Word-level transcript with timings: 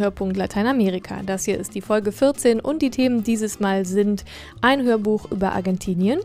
Hörpunkt 0.00 0.36
Lateinamerika. 0.36 1.20
Das 1.24 1.44
hier 1.44 1.58
ist 1.58 1.76
die 1.76 1.80
Folge 1.80 2.10
14 2.10 2.58
und 2.58 2.82
die 2.82 2.90
Themen 2.90 3.22
dieses 3.22 3.60
Mal 3.60 3.86
sind 3.86 4.24
ein 4.60 4.82
Hörbuch 4.82 5.30
über 5.30 5.52
Argentinien. 5.52 6.18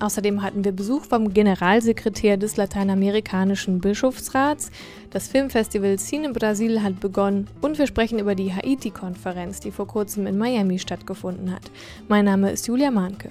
Außerdem 0.00 0.42
hatten 0.42 0.64
wir 0.64 0.72
Besuch 0.72 1.04
vom 1.04 1.32
Generalsekretär 1.32 2.36
des 2.36 2.56
Lateinamerikanischen 2.56 3.80
Bischofsrats. 3.80 4.70
Das 5.10 5.28
Filmfestival 5.28 5.98
Cine 5.98 6.32
Brasil 6.32 6.82
hat 6.82 7.00
begonnen 7.00 7.48
und 7.60 7.78
wir 7.78 7.86
sprechen 7.86 8.18
über 8.18 8.34
die 8.34 8.52
Haiti-Konferenz, 8.52 9.60
die 9.60 9.70
vor 9.70 9.86
kurzem 9.86 10.26
in 10.26 10.38
Miami 10.38 10.78
stattgefunden 10.78 11.52
hat. 11.52 11.70
Mein 12.08 12.24
Name 12.24 12.50
ist 12.50 12.66
Julia 12.66 12.90
Mahnke. 12.90 13.30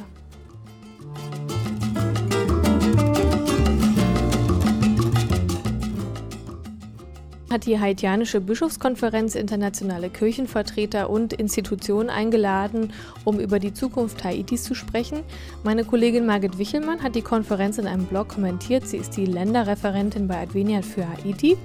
Hat 7.50 7.66
die 7.66 7.80
haitianische 7.80 8.42
Bischofskonferenz 8.42 9.36
internationale 9.36 10.10
Kirchenvertreter 10.10 11.10
und 11.10 11.34
Institutionen 11.34 12.10
eingeladen, 12.10 12.94
um 13.24 13.40
über 13.40 13.60
die 13.60 13.74
Zukunft 13.74 14.24
Haitis 14.24 14.64
zu 14.64 14.76
sprechen. 14.76 15.20
Meine 15.64 15.86
Kollegin 15.86 16.26
Margit 16.26 16.58
Wichelmann 16.58 17.02
hat 17.02 17.16
die 17.16 17.22
Konferenz 17.22 17.78
in 17.78 17.88
einem 17.88 18.06
Blog 18.06 18.30
kommentiert. 18.30 18.88
Sie 18.88 18.98
ist 18.98 19.16
die 19.16 19.26
Länderreferentin 19.26 20.28
bei 20.28 20.42
Adveniat 20.42 20.86
für 20.86 21.08
Haiti. 21.08 21.58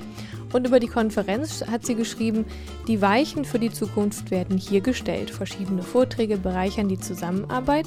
Und 0.53 0.67
über 0.67 0.81
die 0.81 0.89
Konferenz 0.89 1.65
hat 1.67 1.87
sie 1.87 1.95
geschrieben, 1.95 2.45
die 2.87 3.01
Weichen 3.01 3.45
für 3.45 3.59
die 3.59 3.71
Zukunft 3.71 4.31
werden 4.31 4.59
hier 4.59 4.83
gestellt. 4.83 5.31
Verschiedene 5.31 5.83
Vorträge 5.83 6.37
bereichern 6.37 6.89
die 6.89 7.01
Zusammenarbeit 7.01 7.87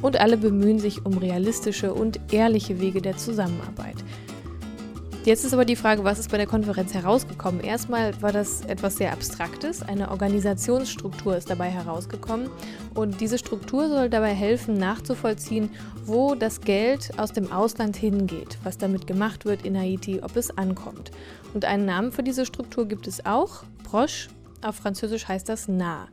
und 0.00 0.20
alle 0.20 0.36
bemühen 0.36 0.78
sich 0.78 1.04
um 1.04 1.18
realistische 1.18 1.92
und 1.92 2.20
ehrliche 2.32 2.80
Wege 2.80 3.02
der 3.02 3.16
Zusammenarbeit. 3.16 3.96
Jetzt 5.24 5.42
ist 5.42 5.54
aber 5.54 5.64
die 5.64 5.74
Frage, 5.74 6.04
was 6.04 6.18
ist 6.18 6.30
bei 6.30 6.36
der 6.36 6.46
Konferenz 6.46 6.92
herausgekommen? 6.92 7.62
Erstmal 7.62 8.20
war 8.20 8.30
das 8.30 8.60
etwas 8.66 8.96
sehr 8.96 9.10
Abstraktes. 9.10 9.80
Eine 9.80 10.10
Organisationsstruktur 10.10 11.34
ist 11.34 11.48
dabei 11.48 11.70
herausgekommen. 11.70 12.50
Und 12.94 13.22
diese 13.22 13.38
Struktur 13.38 13.88
soll 13.88 14.10
dabei 14.10 14.34
helfen, 14.34 14.74
nachzuvollziehen, 14.74 15.70
wo 16.04 16.34
das 16.34 16.60
Geld 16.60 17.18
aus 17.18 17.32
dem 17.32 17.50
Ausland 17.50 17.96
hingeht, 17.96 18.58
was 18.64 18.76
damit 18.76 19.06
gemacht 19.06 19.46
wird 19.46 19.64
in 19.64 19.78
Haiti, 19.78 20.20
ob 20.22 20.36
es 20.36 20.58
ankommt. 20.58 21.10
Und 21.54 21.64
einen 21.64 21.86
Namen 21.86 22.12
für 22.12 22.22
diese 22.22 22.44
Struktur 22.44 22.86
gibt 22.86 23.06
es 23.06 23.24
auch. 23.24 23.62
Proche. 23.82 24.28
Auf 24.60 24.76
Französisch 24.76 25.26
heißt 25.26 25.48
das 25.48 25.68
nah. 25.68 26.08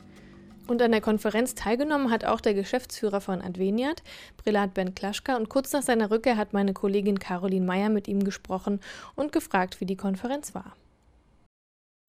Und 0.72 0.82
an 0.82 0.92
der 0.92 1.02
Konferenz 1.02 1.54
teilgenommen 1.54 2.12
hat 2.12 2.24
auch 2.24 2.40
der 2.40 2.54
Geschäftsführer 2.54 3.20
von 3.20 3.42
Adveniat, 3.42 4.04
Prelat 4.38 4.74
Ben 4.74 4.96
Klaschka. 4.96 5.36
Und 5.36 5.50
kurz 5.50 5.74
nach 5.74 5.82
seiner 5.82 6.10
Rückkehr 6.12 6.38
hat 6.38 6.54
meine 6.54 6.72
Kollegin 6.72 7.20
Caroline 7.20 7.66
Meyer 7.66 7.90
mit 7.90 8.08
ihm 8.08 8.24
gesprochen 8.24 8.80
und 9.16 9.34
gefragt, 9.34 9.82
wie 9.82 9.86
die 9.86 9.98
Konferenz 9.98 10.56
war. 10.56 10.78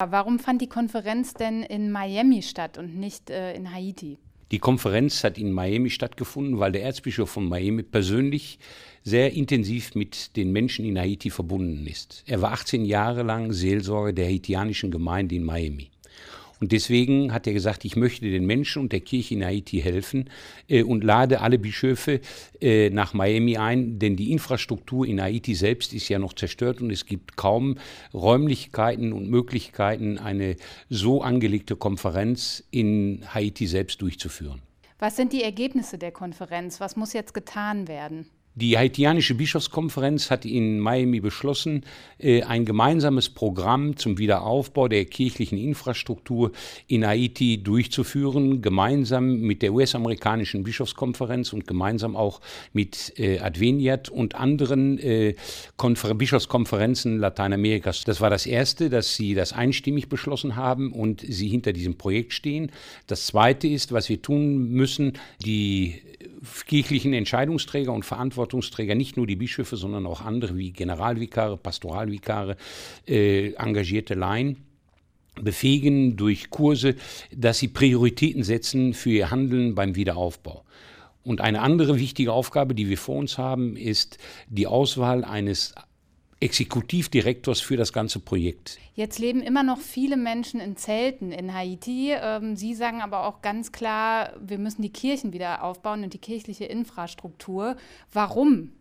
Warum 0.01 0.39
fand 0.39 0.61
die 0.61 0.69
Konferenz 0.69 1.33
denn 1.33 1.61
in 1.61 1.91
Miami 1.91 2.41
statt 2.41 2.77
und 2.77 2.95
nicht 2.97 3.29
äh, 3.29 3.53
in 3.53 3.69
Haiti? 3.73 4.17
Die 4.53 4.59
Konferenz 4.59 5.25
hat 5.25 5.37
in 5.37 5.51
Miami 5.51 5.89
stattgefunden, 5.89 6.57
weil 6.57 6.71
der 6.71 6.83
Erzbischof 6.83 7.29
von 7.29 7.49
Miami 7.49 7.83
persönlich 7.83 8.59
sehr 9.03 9.33
intensiv 9.33 9.93
mit 9.93 10.37
den 10.37 10.53
Menschen 10.53 10.85
in 10.85 10.97
Haiti 10.97 11.31
verbunden 11.31 11.85
ist. 11.85 12.23
Er 12.27 12.41
war 12.41 12.53
18 12.53 12.85
Jahre 12.85 13.23
lang 13.23 13.51
Seelsorger 13.51 14.13
der 14.13 14.27
haitianischen 14.27 14.89
Gemeinde 14.89 15.35
in 15.35 15.43
Miami. 15.43 15.89
Und 16.63 16.71
deswegen 16.71 17.33
hat 17.33 17.45
er 17.45 17.51
gesagt, 17.51 17.83
ich 17.83 17.97
möchte 17.97 18.23
den 18.23 18.45
Menschen 18.45 18.83
und 18.83 18.93
der 18.93 19.01
Kirche 19.01 19.33
in 19.33 19.43
Haiti 19.43 19.81
helfen 19.81 20.29
äh, 20.69 20.81
und 20.81 21.03
lade 21.03 21.41
alle 21.41 21.59
Bischöfe 21.59 22.21
äh, 22.61 22.89
nach 22.89 23.13
Miami 23.13 23.57
ein, 23.57 23.99
denn 23.99 24.15
die 24.15 24.31
Infrastruktur 24.31 25.05
in 25.05 25.21
Haiti 25.21 25.55
selbst 25.55 25.93
ist 25.93 26.07
ja 26.07 26.19
noch 26.19 26.31
zerstört 26.31 26.79
und 26.79 26.89
es 26.89 27.05
gibt 27.05 27.35
kaum 27.35 27.79
Räumlichkeiten 28.13 29.11
und 29.11 29.29
Möglichkeiten, 29.29 30.17
eine 30.17 30.55
so 30.89 31.21
angelegte 31.21 31.75
Konferenz 31.75 32.63
in 32.71 33.25
Haiti 33.27 33.67
selbst 33.67 34.01
durchzuführen. 34.01 34.61
Was 34.99 35.17
sind 35.17 35.33
die 35.33 35.43
Ergebnisse 35.43 35.97
der 35.97 36.13
Konferenz? 36.13 36.79
Was 36.79 36.95
muss 36.95 37.11
jetzt 37.11 37.33
getan 37.33 37.89
werden? 37.89 38.29
Die 38.55 38.77
haitianische 38.77 39.33
Bischofskonferenz 39.33 40.29
hat 40.29 40.45
in 40.45 40.79
Miami 40.79 41.19
beschlossen, 41.19 41.83
äh, 42.19 42.43
ein 42.43 42.65
gemeinsames 42.65 43.29
Programm 43.29 43.97
zum 43.97 44.19
Wiederaufbau 44.19 44.87
der 44.87 45.05
kirchlichen 45.05 45.57
Infrastruktur 45.57 46.51
in 46.87 47.05
Haiti 47.05 47.63
durchzuführen, 47.63 48.61
gemeinsam 48.61 49.39
mit 49.39 49.63
der 49.63 49.73
US-amerikanischen 49.73 50.63
Bischofskonferenz 50.63 51.51
und 51.51 51.65
gemeinsam 51.65 52.15
auch 52.15 52.41
mit 52.73 53.13
äh, 53.17 53.39
Adveniat 53.39 54.09
und 54.09 54.35
anderen 54.35 54.99
äh, 54.99 55.33
Bischofskonferenzen 56.15 57.17
Lateinamerikas. 57.17 58.03
Das 58.03 58.21
war 58.21 58.29
das 58.29 58.45
Erste, 58.45 58.91
dass 58.91 59.15
sie 59.15 59.33
das 59.33 59.53
einstimmig 59.53 60.09
beschlossen 60.09 60.55
haben 60.55 60.91
und 60.91 61.21
sie 61.27 61.47
hinter 61.47 61.73
diesem 61.73 61.97
Projekt 61.97 62.33
stehen. 62.33 62.71
Das 63.07 63.25
Zweite 63.25 63.67
ist, 63.67 63.91
was 63.91 64.09
wir 64.09 64.21
tun 64.21 64.69
müssen, 64.69 65.13
die 65.43 66.01
kirchlichen 66.65 67.13
Entscheidungsträger 67.13 67.93
und 67.93 68.03
Verantwortungsträger, 68.03 68.95
nicht 68.95 69.17
nur 69.17 69.27
die 69.27 69.35
Bischöfe, 69.35 69.77
sondern 69.77 70.05
auch 70.05 70.21
andere 70.21 70.57
wie 70.57 70.71
Generalvikare, 70.71 71.57
Pastoralvikare, 71.57 72.57
äh, 73.07 73.53
engagierte 73.53 74.13
Laien, 74.13 74.57
befähigen 75.41 76.15
durch 76.15 76.49
Kurse, 76.49 76.95
dass 77.35 77.59
sie 77.59 77.67
Prioritäten 77.67 78.43
setzen 78.43 78.93
für 78.93 79.09
ihr 79.09 79.31
Handeln 79.31 79.75
beim 79.75 79.95
Wiederaufbau. 79.95 80.63
Und 81.23 81.41
eine 81.41 81.61
andere 81.61 81.99
wichtige 81.99 82.33
Aufgabe, 82.33 82.75
die 82.75 82.89
wir 82.89 82.97
vor 82.97 83.15
uns 83.15 83.37
haben, 83.37 83.77
ist 83.77 84.17
die 84.49 84.67
Auswahl 84.67 85.23
eines 85.23 85.73
Exekutivdirektors 86.43 87.61
für 87.61 87.77
das 87.77 87.93
ganze 87.93 88.19
Projekt. 88.19 88.77
Jetzt 88.95 89.17
leben 89.17 89.41
immer 89.41 89.63
noch 89.63 89.79
viele 89.79 90.17
Menschen 90.17 90.59
in 90.59 90.75
Zelten 90.75 91.31
in 91.31 91.53
Haiti. 91.53 92.11
Ähm, 92.11 92.57
Sie 92.57 92.75
sagen 92.75 93.01
aber 93.01 93.25
auch 93.25 93.41
ganz 93.41 93.71
klar, 93.71 94.33
wir 94.41 94.57
müssen 94.57 94.81
die 94.81 94.91
Kirchen 94.91 95.31
wieder 95.31 95.63
aufbauen 95.63 96.03
und 96.03 96.13
die 96.13 96.17
kirchliche 96.17 96.65
Infrastruktur. 96.65 97.77
Warum? 98.11 98.73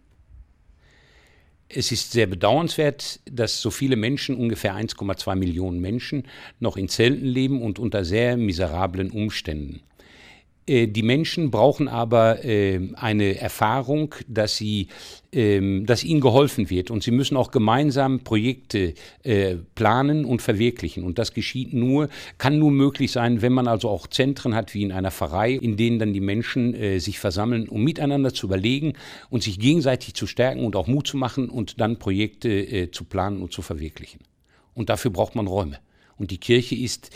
Es 1.68 1.92
ist 1.92 2.10
sehr 2.10 2.26
bedauernswert, 2.26 3.20
dass 3.30 3.62
so 3.62 3.70
viele 3.70 3.96
Menschen, 3.96 4.34
ungefähr 4.34 4.74
1,2 4.74 5.36
Millionen 5.36 5.80
Menschen, 5.80 6.24
noch 6.58 6.76
in 6.76 6.88
Zelten 6.88 7.24
leben 7.24 7.62
und 7.62 7.78
unter 7.78 8.04
sehr 8.04 8.36
miserablen 8.36 9.10
Umständen. 9.10 9.80
Äh, 10.66 10.86
die 10.86 11.02
Menschen 11.02 11.50
brauchen 11.50 11.88
aber 11.88 12.44
äh, 12.44 12.80
eine 12.94 13.38
Erfahrung, 13.38 14.14
dass, 14.28 14.56
sie, 14.56 14.88
ähm, 15.32 15.86
dass 15.86 16.04
ihnen 16.04 16.20
geholfen 16.20 16.70
wird. 16.70 16.90
Und 16.90 17.02
sie 17.02 17.10
müssen 17.10 17.36
auch 17.36 17.50
gemeinsam 17.50 18.20
Projekte 18.20 18.94
äh, 19.24 19.56
planen 19.74 20.24
und 20.24 20.40
verwirklichen. 20.40 21.04
Und 21.04 21.18
das 21.18 21.34
geschieht 21.34 21.72
nur, 21.72 22.08
kann 22.38 22.58
nur 22.58 22.70
möglich 22.70 23.10
sein, 23.10 23.42
wenn 23.42 23.52
man 23.52 23.66
also 23.66 23.88
auch 23.88 24.06
Zentren 24.06 24.54
hat, 24.54 24.74
wie 24.74 24.82
in 24.82 24.92
einer 24.92 25.10
Pfarrei, 25.10 25.52
in 25.52 25.76
denen 25.76 25.98
dann 25.98 26.12
die 26.12 26.20
Menschen 26.20 27.00
sich 27.00 27.18
versammeln, 27.18 27.68
um 27.68 27.82
miteinander 27.82 28.32
zu 28.32 28.46
überlegen 28.46 28.94
und 29.30 29.42
sich 29.42 29.58
gegenseitig 29.58 30.14
zu 30.14 30.26
stärken 30.26 30.64
und 30.64 30.76
auch 30.76 30.86
Mut 30.86 31.06
zu 31.06 31.16
machen 31.16 31.48
und 31.48 31.80
dann 31.80 31.98
Projekte 31.98 32.90
zu 32.90 33.04
planen 33.04 33.42
und 33.42 33.52
zu 33.52 33.62
verwirklichen. 33.62 34.20
Und 34.74 34.88
dafür 34.88 35.10
braucht 35.10 35.34
man 35.34 35.46
Räume. 35.46 35.78
Und 36.16 36.30
die 36.30 36.38
Kirche 36.38 36.74
ist 36.74 37.10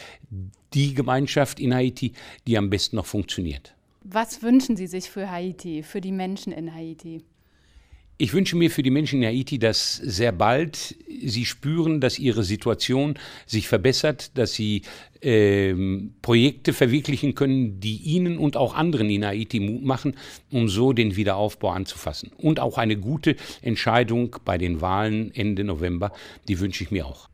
die 0.75 0.95
Gemeinschaft 0.95 1.61
in 1.61 1.75
Haiti, 1.75 2.13
die 2.47 2.59
am 2.59 2.71
besten 2.71 2.97
noch 2.97 3.07
funktioniert. 3.07 3.75
Was 4.03 4.43
wünschen 4.43 4.77
Sie 4.77 4.87
sich 4.87 5.11
für 5.11 5.31
Haiti, 5.31 5.83
für 5.83 6.01
die 6.01 6.13
Menschen 6.13 6.53
in 6.53 6.73
Haiti? 6.73 7.25
Ich 8.19 8.33
wünsche 8.33 8.57
mir 8.57 8.71
für 8.71 8.83
die 8.83 8.91
Menschen 8.91 9.23
in 9.23 9.29
Haiti, 9.29 9.59
dass 9.59 9.97
sehr 9.97 10.33
bald 10.33 10.97
sie 11.23 11.45
spüren, 11.45 12.01
dass 12.01 12.19
ihre 12.19 12.45
Situation 12.45 13.19
sich 13.45 13.69
verbessert, 13.69 14.39
dass 14.39 14.55
sie 14.55 14.83
ähm, 15.21 16.15
Projekte 16.23 16.73
verwirklichen 16.73 17.35
können, 17.35 17.79
die 17.79 17.97
ihnen 17.97 18.39
und 18.39 18.57
auch 18.57 18.75
anderen 18.75 19.11
in 19.11 19.27
Haiti 19.27 19.61
Mut 19.61 19.85
machen, 19.85 20.15
um 20.51 20.69
so 20.69 20.95
den 20.95 21.17
Wiederaufbau 21.17 21.71
anzufassen. 21.71 22.31
Und 22.39 22.59
auch 22.59 22.79
eine 22.79 22.97
gute 22.97 23.37
Entscheidung 23.61 24.37
bei 24.47 24.57
den 24.57 24.81
Wahlen 24.81 25.35
Ende 25.35 25.65
November, 25.65 26.11
die 26.49 26.59
wünsche 26.59 26.85
ich 26.85 26.91
mir 26.91 27.07
auch. 27.07 27.29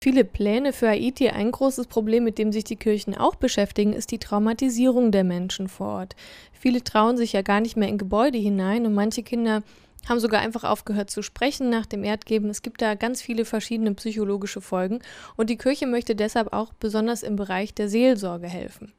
Viele 0.00 0.24
Pläne 0.24 0.72
für 0.72 0.88
Haiti. 0.88 1.28
Ein 1.28 1.50
großes 1.50 1.88
Problem, 1.88 2.22
mit 2.22 2.38
dem 2.38 2.52
sich 2.52 2.62
die 2.62 2.76
Kirchen 2.76 3.16
auch 3.16 3.34
beschäftigen, 3.34 3.92
ist 3.92 4.12
die 4.12 4.20
Traumatisierung 4.20 5.10
der 5.10 5.24
Menschen 5.24 5.68
vor 5.68 5.88
Ort. 5.88 6.16
Viele 6.52 6.84
trauen 6.84 7.16
sich 7.16 7.32
ja 7.32 7.42
gar 7.42 7.60
nicht 7.60 7.76
mehr 7.76 7.88
in 7.88 7.98
Gebäude 7.98 8.38
hinein 8.38 8.86
und 8.86 8.94
manche 8.94 9.24
Kinder 9.24 9.64
haben 10.08 10.20
sogar 10.20 10.40
einfach 10.40 10.62
aufgehört 10.62 11.10
zu 11.10 11.22
sprechen 11.22 11.68
nach 11.68 11.84
dem 11.84 12.04
Erdgeben. 12.04 12.48
Es 12.48 12.62
gibt 12.62 12.80
da 12.80 12.94
ganz 12.94 13.20
viele 13.20 13.44
verschiedene 13.44 13.92
psychologische 13.94 14.60
Folgen 14.60 15.00
und 15.36 15.50
die 15.50 15.58
Kirche 15.58 15.88
möchte 15.88 16.14
deshalb 16.14 16.52
auch 16.52 16.72
besonders 16.74 17.24
im 17.24 17.34
Bereich 17.34 17.74
der 17.74 17.88
Seelsorge 17.88 18.46
helfen. 18.46 18.92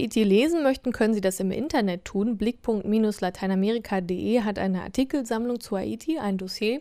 Haiti 0.00 0.24
lesen 0.24 0.64
möchten, 0.64 0.90
können 0.90 1.14
Sie 1.14 1.20
das 1.20 1.38
im 1.38 1.52
Internet 1.52 2.04
tun. 2.04 2.36
Blickpunkt-lateinamerika.de 2.36 4.40
hat 4.40 4.58
eine 4.58 4.82
Artikelsammlung 4.82 5.60
zu 5.60 5.78
Haiti, 5.78 6.18
ein 6.18 6.36
Dossier. 6.36 6.80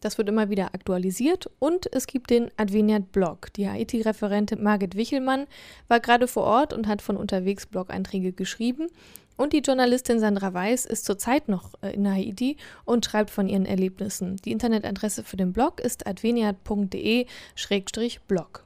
Das 0.00 0.16
wird 0.16 0.30
immer 0.30 0.48
wieder 0.48 0.74
aktualisiert 0.74 1.50
und 1.58 1.92
es 1.92 2.06
gibt 2.06 2.30
den 2.30 2.50
Adveniat-Blog. 2.56 3.52
Die 3.52 3.68
Haiti-Referentin 3.68 4.62
Margit 4.62 4.96
Wichelmann 4.96 5.46
war 5.88 6.00
gerade 6.00 6.26
vor 6.26 6.44
Ort 6.44 6.72
und 6.72 6.86
hat 6.86 7.02
von 7.02 7.18
unterwegs 7.18 7.66
Blog-Einträge 7.66 8.32
geschrieben. 8.32 8.88
Und 9.36 9.52
die 9.52 9.58
Journalistin 9.58 10.18
Sandra 10.18 10.54
Weiß 10.54 10.86
ist 10.86 11.04
zurzeit 11.04 11.50
noch 11.50 11.74
äh, 11.82 11.92
in 11.92 12.10
Haiti 12.10 12.56
und 12.86 13.04
schreibt 13.04 13.28
von 13.28 13.46
ihren 13.46 13.66
Erlebnissen. 13.66 14.36
Die 14.36 14.52
Internetadresse 14.52 15.22
für 15.22 15.36
den 15.36 15.52
Blog 15.52 15.80
ist 15.80 16.06
adveniat.de-blog. 16.06 18.63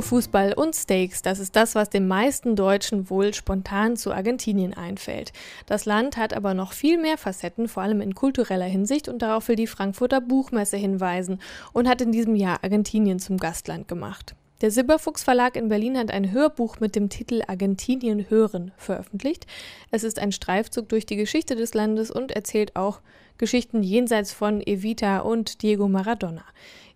Fußball 0.00 0.52
und 0.54 0.74
Steaks, 0.74 1.22
das 1.22 1.38
ist 1.38 1.56
das, 1.56 1.74
was 1.74 1.90
den 1.90 2.08
meisten 2.08 2.56
Deutschen 2.56 3.10
wohl 3.10 3.34
spontan 3.34 3.96
zu 3.96 4.12
Argentinien 4.12 4.74
einfällt. 4.74 5.32
Das 5.66 5.84
Land 5.84 6.16
hat 6.16 6.34
aber 6.34 6.54
noch 6.54 6.72
viel 6.72 6.98
mehr 6.98 7.18
Facetten, 7.18 7.68
vor 7.68 7.82
allem 7.82 8.00
in 8.00 8.14
kultureller 8.14 8.66
Hinsicht, 8.66 9.08
und 9.08 9.22
darauf 9.22 9.48
will 9.48 9.56
die 9.56 9.66
Frankfurter 9.66 10.20
Buchmesse 10.20 10.76
hinweisen 10.76 11.40
und 11.72 11.88
hat 11.88 12.00
in 12.00 12.12
diesem 12.12 12.34
Jahr 12.36 12.62
Argentinien 12.62 13.18
zum 13.18 13.36
Gastland 13.36 13.88
gemacht. 13.88 14.34
Der 14.60 14.72
Silberfuchs 14.72 15.22
Verlag 15.22 15.54
in 15.54 15.68
Berlin 15.68 15.96
hat 15.96 16.10
ein 16.10 16.32
Hörbuch 16.32 16.80
mit 16.80 16.96
dem 16.96 17.08
Titel 17.08 17.42
Argentinien 17.46 18.28
hören 18.28 18.72
veröffentlicht. 18.76 19.46
Es 19.92 20.02
ist 20.02 20.18
ein 20.18 20.32
Streifzug 20.32 20.88
durch 20.88 21.06
die 21.06 21.16
Geschichte 21.16 21.54
des 21.54 21.74
Landes 21.74 22.10
und 22.10 22.32
erzählt 22.32 22.74
auch 22.74 23.00
Geschichten 23.38 23.84
jenseits 23.84 24.32
von 24.32 24.60
Evita 24.60 25.20
und 25.20 25.62
Diego 25.62 25.86
Maradona. 25.86 26.44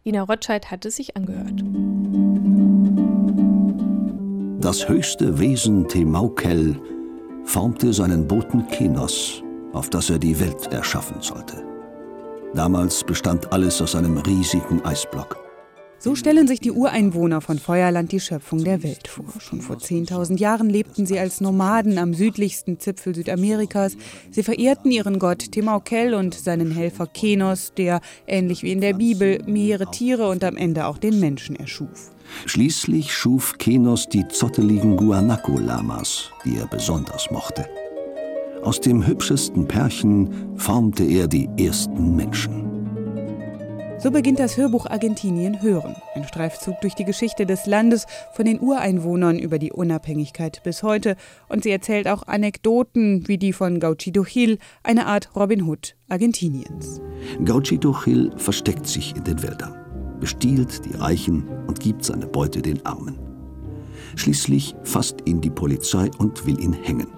Ina 0.05 0.23
Rotscheid 0.23 0.73
hat 0.73 0.85
es 0.85 0.97
sich 0.97 1.17
angehört. 1.17 1.63
Das 4.63 4.89
höchste 4.89 5.41
Wesen 5.41 5.89
Temaukel 5.89 6.81
formte 7.43 7.93
seinen 7.93 8.29
Boten 8.29 8.65
Kenos, 8.69 9.43
auf 9.73 9.91
das 9.91 10.09
er 10.09 10.21
die 10.21 10.39
Welt 10.39 10.73
erschaffen 10.73 11.17
sollte. 11.21 11.65
Damals 12.55 13.03
bestand 13.03 13.53
alles 13.53 13.83
aus 13.83 13.97
einem 13.97 14.19
riesigen 14.19 14.81
Eisblock. 14.85 15.37
So 15.99 16.15
stellen 16.15 16.47
sich 16.47 16.61
die 16.61 16.71
Ureinwohner 16.71 17.41
von 17.41 17.59
Feuerland 17.59 18.13
die 18.13 18.21
Schöpfung 18.21 18.63
der 18.63 18.85
Welt 18.85 19.09
vor. 19.09 19.25
Schon 19.41 19.63
vor 19.63 19.79
10.000 19.79 20.39
Jahren 20.39 20.71
lebten 20.71 21.07
sie 21.07 21.19
als 21.19 21.41
Nomaden 21.41 21.99
am 21.99 22.15
südlichsten 22.15 22.79
Zipfel 22.79 23.17
Südamerikas. 23.17 23.97
Sie 24.31 24.45
verehrten 24.45 24.93
ihren 24.93 25.19
Gott 25.19 25.51
Temaukel 25.51 26.15
und 26.15 26.35
seinen 26.35 26.71
Helfer 26.71 27.09
Kenos, 27.09 27.73
der, 27.77 28.01
ähnlich 28.29 28.63
wie 28.63 28.71
in 28.71 28.81
der 28.81 28.95
Bibel, 28.95 29.43
Meere, 29.45 29.91
Tiere 29.91 30.29
und 30.29 30.45
am 30.45 30.57
Ende 30.57 30.87
auch 30.87 30.99
den 30.99 31.19
Menschen 31.19 31.57
erschuf. 31.57 32.12
Schließlich 32.47 33.13
schuf 33.13 33.59
Kenos 33.59 34.09
die 34.09 34.27
zotteligen 34.29 34.97
Guanaco-Lamas, 34.97 36.31
die 36.45 36.57
er 36.57 36.67
besonders 36.67 37.31
mochte. 37.31 37.69
Aus 38.63 38.81
dem 38.81 39.07
hübschesten 39.07 39.67
Pärchen 39.67 40.57
formte 40.57 41.05
er 41.05 41.27
die 41.27 41.49
ersten 41.59 42.15
Menschen. 42.15 42.73
So 44.03 44.11
beginnt 44.11 44.41
das 44.41 44.57
Hörbuch 44.57 44.87
Argentinien 44.87 45.63
Hören. 45.63 45.95
Ein 46.17 46.25
Streifzug 46.25 46.81
durch 46.81 46.97
die 46.97 47.05
Geschichte 47.05 47.47
des 47.47 47.67
Landes 47.67 48.07
von 48.33 48.45
den 48.45 48.61
Ureinwohnern 48.61 49.39
über 49.39 49.61
die 49.61 49.71
Unabhängigkeit 49.71 50.61
bis 50.65 50.83
heute. 50.83 51.15
Und 51.49 51.63
sie 51.63 51.71
erzählt 51.71 52.09
auch 52.09 52.27
Anekdoten 52.27 53.29
wie 53.29 53.39
die 53.39 53.53
von 53.53 53.79
Gauchito 53.79 54.25
Gil, 54.25 54.59
eine 54.83 55.07
Art 55.07 55.31
Robin 55.37 55.63
Hood 55.63 55.95
Argentiniens. 56.09 57.01
Gauchito 57.45 57.93
Gil 58.05 58.33
versteckt 58.39 58.89
sich 58.89 59.15
in 59.15 59.23
den 59.23 59.41
Wäldern, 59.41 59.73
bestiehlt 60.23 60.85
die 60.85 60.95
Reichen 60.95 61.49
und 61.67 61.81
gibt 61.81 62.05
seine 62.05 62.29
Beute 62.29 62.63
den 62.63 62.87
Armen. 62.87 63.19
Schließlich 64.15 64.77
fasst 64.85 65.17
ihn 65.25 65.41
die 65.41 65.51
Polizei 65.51 66.13
und 66.19 66.47
will 66.47 66.61
ihn 66.61 66.73
hängen. 66.73 67.09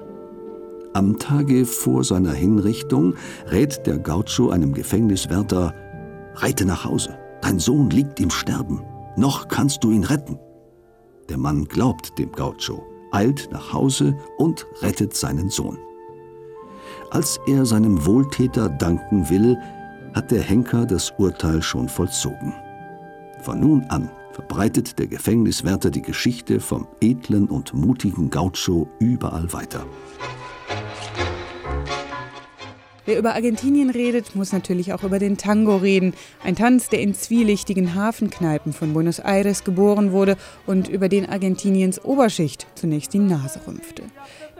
Am 0.94 1.18
Tage 1.18 1.66
vor 1.66 2.02
seiner 2.02 2.32
Hinrichtung 2.32 3.12
rät 3.50 3.86
der 3.86 3.98
Gaucho 3.98 4.48
einem 4.48 4.72
Gefängniswärter, 4.72 5.74
Reite 6.36 6.64
nach 6.64 6.86
Hause. 6.86 7.18
Dein 7.42 7.58
Sohn 7.58 7.90
liegt 7.90 8.20
im 8.20 8.30
Sterben. 8.30 8.80
Noch 9.18 9.48
kannst 9.48 9.84
du 9.84 9.90
ihn 9.90 10.04
retten. 10.04 10.38
Der 11.28 11.36
Mann 11.36 11.66
glaubt 11.66 12.18
dem 12.18 12.32
Gaucho, 12.32 12.82
eilt 13.12 13.50
nach 13.52 13.74
Hause 13.74 14.16
und 14.38 14.64
rettet 14.80 15.14
seinen 15.14 15.50
Sohn. 15.50 15.76
Als 17.10 17.38
er 17.46 17.66
seinem 17.66 18.06
Wohltäter 18.06 18.70
danken 18.70 19.28
will, 19.28 19.58
hat 20.14 20.30
der 20.30 20.40
Henker 20.40 20.86
das 20.86 21.12
Urteil 21.18 21.60
schon 21.60 21.86
vollzogen. 21.86 22.54
Von 23.44 23.60
nun 23.60 23.84
an 23.90 24.10
verbreitet 24.32 24.98
der 24.98 25.06
Gefängniswärter 25.06 25.90
die 25.90 26.00
Geschichte 26.00 26.60
vom 26.60 26.88
edlen 27.02 27.46
und 27.46 27.74
mutigen 27.74 28.30
Gaucho 28.30 28.88
überall 29.00 29.52
weiter. 29.52 29.84
Wer 33.04 33.18
über 33.18 33.34
Argentinien 33.34 33.90
redet, 33.90 34.34
muss 34.34 34.52
natürlich 34.52 34.94
auch 34.94 35.02
über 35.02 35.18
den 35.18 35.36
Tango 35.36 35.76
reden. 35.76 36.14
Ein 36.42 36.56
Tanz, 36.56 36.88
der 36.88 37.02
in 37.02 37.14
zwielichtigen 37.14 37.94
Hafenkneipen 37.94 38.72
von 38.72 38.94
Buenos 38.94 39.18
Aires 39.18 39.62
geboren 39.62 40.12
wurde 40.12 40.38
und 40.64 40.88
über 40.88 41.10
den 41.10 41.28
Argentiniens 41.28 42.02
Oberschicht 42.02 42.66
zunächst 42.76 43.12
die 43.12 43.18
Nase 43.18 43.60
rümpfte. 43.66 44.04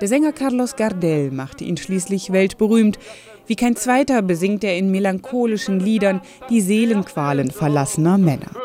Der 0.02 0.08
Sänger 0.08 0.32
Carlos 0.32 0.76
Gardel 0.76 1.30
machte 1.30 1.64
ihn 1.64 1.78
schließlich 1.78 2.32
weltberühmt. 2.32 2.98
Wie 3.46 3.56
kein 3.56 3.76
zweiter 3.76 4.20
besingt 4.20 4.62
er 4.62 4.76
in 4.76 4.90
melancholischen 4.90 5.80
Liedern 5.80 6.20
die 6.50 6.60
Seelenqualen 6.60 7.50
verlassener 7.50 8.18
Männer. 8.18 8.63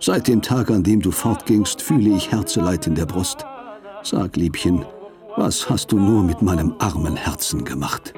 Seit 0.00 0.28
dem 0.28 0.40
Tag, 0.40 0.70
an 0.70 0.82
dem 0.82 1.00
du 1.00 1.10
fortgingst, 1.10 1.82
fühle 1.82 2.10
ich 2.10 2.30
Herzeleid 2.30 2.86
in 2.86 2.94
der 2.94 3.06
Brust. 3.06 3.44
Sag, 4.02 4.36
Liebchen, 4.36 4.84
was 5.36 5.68
hast 5.68 5.92
du 5.92 5.98
nur 5.98 6.22
mit 6.22 6.40
meinem 6.40 6.74
armen 6.78 7.16
Herzen 7.16 7.64
gemacht? 7.64 8.14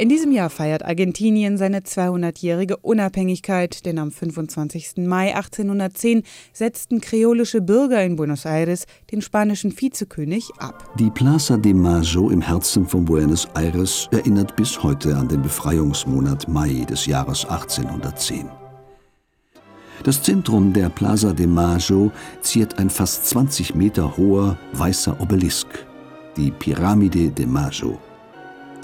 In 0.00 0.08
diesem 0.08 0.32
Jahr 0.32 0.48
feiert 0.48 0.82
Argentinien 0.82 1.58
seine 1.58 1.80
200-jährige 1.80 2.78
Unabhängigkeit, 2.78 3.84
denn 3.84 3.98
am 3.98 4.10
25. 4.10 4.92
Mai 4.96 5.36
1810 5.36 6.22
setzten 6.54 7.02
kreolische 7.02 7.60
Bürger 7.60 8.02
in 8.02 8.16
Buenos 8.16 8.46
Aires 8.46 8.86
den 9.12 9.20
spanischen 9.20 9.78
Vizekönig 9.78 10.52
ab. 10.56 10.88
Die 10.98 11.10
Plaza 11.10 11.58
de 11.58 11.74
Mayo 11.74 12.30
im 12.30 12.40
Herzen 12.40 12.88
von 12.88 13.04
Buenos 13.04 13.46
Aires 13.54 14.08
erinnert 14.10 14.56
bis 14.56 14.82
heute 14.82 15.14
an 15.14 15.28
den 15.28 15.42
Befreiungsmonat 15.42 16.48
Mai 16.48 16.86
des 16.88 17.04
Jahres 17.04 17.44
1810. 17.44 18.48
Das 20.02 20.22
Zentrum 20.22 20.72
der 20.72 20.88
Plaza 20.88 21.34
de 21.34 21.46
Mayo 21.46 22.10
ziert 22.40 22.78
ein 22.78 22.88
fast 22.88 23.26
20 23.26 23.74
Meter 23.74 24.16
hoher 24.16 24.56
weißer 24.72 25.20
Obelisk, 25.20 25.66
die 26.38 26.50
Pyramide 26.50 27.28
de 27.28 27.44
Mayo. 27.44 27.98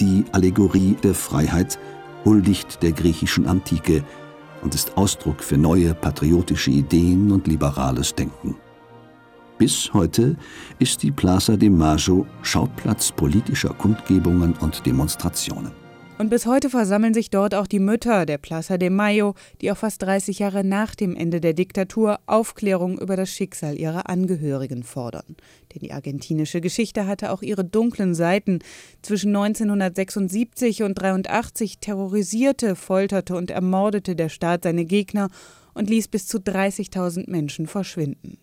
Die 0.01 0.25
Allegorie 0.33 0.95
der 1.03 1.15
Freiheit 1.15 1.79
huldigt 2.25 2.83
der 2.83 2.93
griechischen 2.93 3.47
Antike 3.47 4.05
und 4.63 4.75
ist 4.75 4.97
Ausdruck 4.97 5.43
für 5.43 5.57
neue 5.57 5.95
patriotische 5.95 6.71
Ideen 6.71 7.33
und 7.33 7.47
liberales 7.47 8.15
Denken. 8.15 8.57
Bis 9.59 9.93
heute 9.95 10.37
ist 10.79 11.03
die 11.03 11.11
Plaza 11.11 11.57
de 11.57 11.71
Mayo 11.71 12.27
Schauplatz 12.43 13.11
politischer 13.11 13.71
Kundgebungen 13.71 14.53
und 14.61 14.85
Demonstrationen. 14.85 15.86
Und 16.19 16.31
bis 16.31 16.47
heute 16.47 16.71
versammeln 16.71 17.13
sich 17.13 17.29
dort 17.29 17.55
auch 17.55 17.67
die 17.67 17.79
Mütter 17.79 18.25
der 18.25 18.39
Plaza 18.39 18.79
de 18.79 18.89
Mayo, 18.89 19.35
die 19.61 19.71
auch 19.71 19.77
fast 19.77 20.01
30 20.01 20.39
Jahre 20.39 20.65
nach 20.65 20.95
dem 20.95 21.15
Ende 21.15 21.43
der 21.43 21.53
Diktatur 21.53 22.21
Aufklärung 22.25 22.99
über 22.99 23.17
das 23.17 23.29
Schicksal 23.29 23.79
ihrer 23.79 24.09
Angehörigen 24.09 24.83
fordern. 24.83 25.37
Denn 25.75 25.81
die 25.83 25.93
argentinische 25.93 26.63
Geschichte 26.63 27.07
hatte 27.07 27.31
auch 27.31 27.43
ihre 27.43 27.67
dunklen 27.67 28.15
Seiten. 28.15 28.61
Zwischen 29.03 29.37
1976 29.37 30.85
und 30.85 30.95
83 30.95 31.81
terrorisierte, 31.81 32.77
folterte 32.77 33.37
und 33.37 33.51
ermordete 33.51 34.17
der 34.17 34.31
Staat 34.31 34.65
seine 34.65 34.87
Gegner 34.87 35.29
und 35.75 35.91
ließ 35.91 36.09
bis 36.09 36.27
zu 36.27 36.39
30.000 36.39 37.31
Menschen 37.31 37.67
verschwinden. 37.67 38.39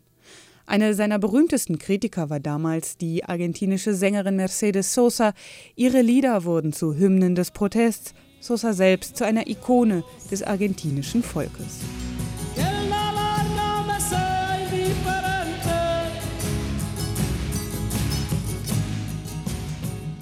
Eine 0.66 0.94
seiner 0.94 1.20
berühmtesten 1.20 1.78
Kritiker 1.78 2.30
war 2.30 2.40
damals 2.40 2.98
die 2.98 3.26
argentinische 3.26 3.94
Sängerin 3.94 4.38
Mercedes 4.38 4.94
Sosa. 4.94 5.34
Ihre 5.76 6.02
Lieder 6.02 6.46
wurden 6.46 6.72
zu 6.72 6.96
Hymnen 6.96 7.36
des 7.36 7.52
Protests, 7.52 8.14
Sosa 8.40 8.74
selbst 8.74 9.18
zu 9.18 9.26
einer 9.26 9.48
Ikone 9.48 10.04
des 10.32 10.42
argentinischen 10.42 11.22
Volkes. 11.22 11.82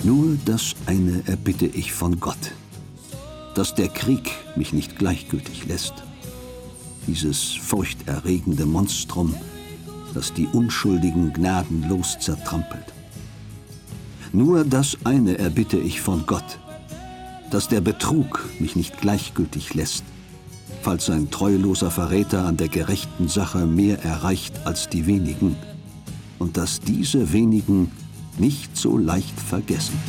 Nur 0.04 0.38
das 0.46 0.74
eine 0.88 1.24
erbitte 1.28 1.68
ich 1.68 1.94
von 1.94 2.20
Gott, 2.20 2.54
dass 3.54 3.76
der 3.76 3.88
Krieg 3.88 4.32
mich 4.56 4.74
nicht 4.74 4.98
gleichgültig 4.98 5.68
lässt. 5.68 5.94
Dieses 7.06 7.54
furchterregende 7.54 8.66
Monstrum, 8.66 9.36
das 10.14 10.34
die 10.34 10.48
Unschuldigen 10.48 11.34
gnadenlos 11.34 12.18
zertrampelt. 12.20 12.86
Nur 14.34 14.64
das 14.64 14.98
eine 15.04 15.38
erbitte 15.38 15.78
ich 15.78 16.02
von 16.02 16.26
Gott, 16.26 16.60
dass 17.50 17.68
der 17.68 17.82
Betrug 17.82 18.48
mich 18.60 18.76
nicht 18.76 19.00
gleichgültig 19.02 19.74
lässt, 19.74 20.04
falls 20.82 21.10
ein 21.10 21.30
treuloser 21.30 21.92
Verräter 21.92 22.46
an 22.46 22.58
der 22.58 22.70
gerechten 22.70 23.28
Sache 23.28 23.66
mehr 23.66 24.04
erreicht 24.04 24.66
als 24.66 24.90
die 24.90 25.06
wenigen, 25.06 25.56
und 26.40 26.58
dass 26.58 26.80
diese 26.80 27.34
wenigen 27.34 27.92
nicht 28.38 28.76
so 28.78 28.98
leicht 28.98 29.40
vergessen. 29.40 30.00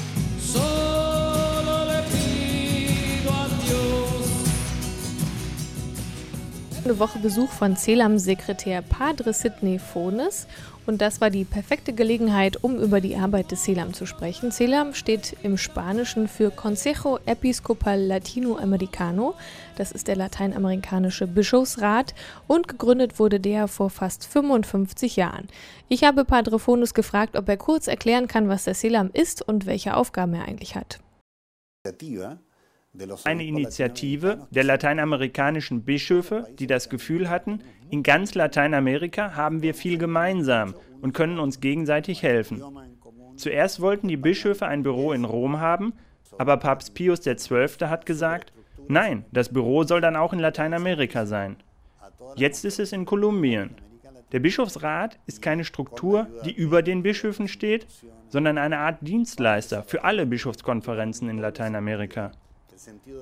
Eine 6.85 6.99
Woche 6.99 7.21
Besuch 7.21 7.49
von 7.49 7.77
CELAM-Sekretär 7.77 8.83
Padre 8.83 9.33
Sidney 9.33 9.79
Fones 9.79 10.49
und 10.85 11.01
das 11.01 11.21
war 11.21 11.31
die 11.31 11.45
perfekte 11.45 11.93
Gelegenheit, 11.93 12.65
um 12.65 12.77
über 12.81 13.01
die 13.01 13.15
Arbeit 13.15 13.53
des 13.53 13.63
CELAM 13.63 13.95
zu 13.95 14.05
sprechen. 14.05 14.51
CELAM 14.51 14.95
steht 14.95 15.37
im 15.45 15.59
Spanischen 15.59 16.27
für 16.27 16.51
Consejo 16.51 17.21
Episcopal 17.25 18.01
Latinoamericano. 18.01 19.35
Das 19.77 19.93
ist 19.93 20.09
der 20.09 20.17
lateinamerikanische 20.17 21.29
Bischofsrat 21.29 22.15
und 22.49 22.67
gegründet 22.67 23.21
wurde 23.21 23.39
der 23.39 23.69
vor 23.69 23.89
fast 23.89 24.27
55 24.27 25.15
Jahren. 25.15 25.47
Ich 25.89 26.03
habe 26.03 26.25
Padre 26.25 26.59
Fones 26.59 26.95
gefragt, 26.95 27.37
ob 27.37 27.49
er 27.49 27.59
kurz 27.59 27.87
erklären 27.87 28.27
kann, 28.27 28.49
was 28.49 28.65
der 28.65 28.75
CELAM 28.75 29.11
ist 29.13 29.41
und 29.41 29.67
welche 29.67 29.97
Aufgaben 29.97 30.35
er 30.35 30.49
eigentlich 30.49 30.75
hat 30.75 30.99
eine 33.25 33.45
Initiative 33.45 34.47
der 34.51 34.65
lateinamerikanischen 34.65 35.83
Bischöfe, 35.83 36.47
die 36.59 36.67
das 36.67 36.91
Gefühl 36.91 37.31
hatten, 37.31 37.61
in 37.91 38.03
ganz 38.03 38.35
Lateinamerika 38.35 39.35
haben 39.35 39.63
wir 39.63 39.75
viel 39.75 39.97
gemeinsam 39.97 40.75
und 41.01 41.15
können 41.15 41.39
uns 41.39 41.61
gegenseitig 41.61 42.23
helfen. 42.23 42.63
Zuerst 43.37 43.81
wollten 43.81 44.09
die 44.09 44.19
Bischöfe 44.19 44.67
ein 44.67 44.83
Büro 44.83 45.13
in 45.13 45.25
Rom 45.25 45.59
haben, 45.59 45.95
aber 46.39 46.59
Papst 46.59 46.95
Pius 46.95 47.21
XII. 47.21 47.89
hat 47.89 48.05
gesagt, 48.05 48.53
nein, 48.89 49.25
das 49.33 49.49
Büro 49.49 49.85
soll 49.85 50.03
dann 50.03 50.17
auch 50.17 50.35
in 50.35 50.39
Lateinamerika 50.39 51.25
sein. 51.25 51.57
Jetzt 52.37 52.65
ist 52.65 52.79
es 52.79 52.93
in 52.93 53.07
Kolumbien. 53.07 53.71
Der 54.33 54.41
Bischofsrat 54.41 55.19
ist 55.27 55.43
keine 55.43 55.65
Struktur, 55.65 56.27
die 56.45 56.53
über 56.53 56.83
den 56.83 57.03
Bischöfen 57.03 57.49
steht, 57.49 57.87
sondern 58.29 58.59
eine 58.59 58.79
Art 58.79 58.99
Dienstleister 59.01 59.83
für 59.83 60.05
alle 60.05 60.25
Bischofskonferenzen 60.27 61.29
in 61.29 61.39
Lateinamerika. 61.39 62.33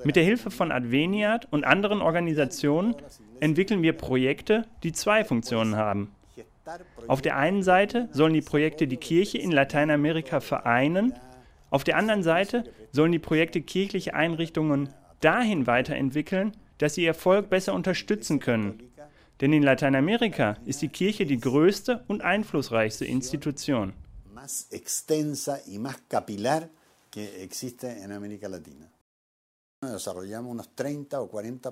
Mit 0.03 0.15
der 0.15 0.23
Hilfe 0.23 0.51
von 0.51 0.71
Adveniat 0.71 1.47
und 1.51 1.63
anderen 1.63 2.01
Organisationen 2.01 2.95
entwickeln 3.39 3.81
wir 3.81 3.93
Projekte, 3.93 4.65
die 4.83 4.91
zwei 4.91 5.23
Funktionen 5.23 5.75
haben. 5.75 6.11
Auf 7.07 7.21
der 7.21 7.37
einen 7.37 7.63
Seite 7.63 8.09
sollen 8.11 8.33
die 8.33 8.41
Projekte 8.41 8.87
die 8.87 8.97
Kirche 8.97 9.37
in 9.37 9.51
Lateinamerika 9.51 10.39
vereinen, 10.39 11.13
auf 11.69 11.85
der 11.85 11.95
anderen 11.97 12.21
Seite 12.21 12.65
sollen 12.91 13.13
die 13.13 13.19
Projekte 13.19 13.61
kirchliche 13.61 14.13
Einrichtungen 14.13 14.89
dahin 15.21 15.67
weiterentwickeln, 15.67 16.51
dass 16.77 16.95
sie 16.95 17.03
ihr 17.03 17.13
Volk 17.13 17.49
besser 17.49 17.73
unterstützen 17.73 18.39
können. 18.39 18.91
Denn 19.39 19.53
in 19.53 19.63
Lateinamerika 19.63 20.57
ist 20.65 20.81
die 20.81 20.89
Kirche 20.89 21.25
die 21.25 21.39
größte 21.39 22.03
und 22.07 22.21
einflussreichste 22.21 23.05
Institution. 23.05 23.93
Más 24.33 24.67
extensa 24.71 25.59
y 25.67 25.79
más 25.79 25.97
capilar 26.09 26.69
que 27.09 27.41
existe 27.41 27.87
en 27.87 28.11
América 28.11 28.49
Latina 28.49 28.91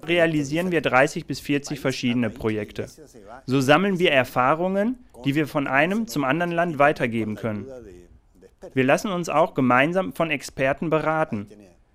realisieren 0.04 0.72
wir 0.72 0.82
30 0.82 1.28
bis 1.28 1.40
40 1.40 1.80
verschiedene 1.80 2.32
Projekte. 2.32 2.88
So 3.46 3.62
sammeln 3.62 4.00
wir 4.00 4.12
Erfahrungen, 4.12 4.98
die 5.26 5.36
wir 5.36 5.48
von 5.48 5.68
einem 5.68 6.08
zum 6.08 6.24
anderen 6.24 6.52
Land 6.52 6.80
weitergeben 6.80 7.36
können. 7.36 7.68
Wir 8.74 8.84
lassen 8.84 9.12
uns 9.12 9.30
auch 9.30 9.54
gemeinsam 9.54 10.14
von 10.14 10.32
Experten 10.32 10.90
beraten. 10.90 11.48